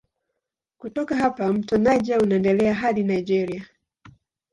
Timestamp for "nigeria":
3.03-3.67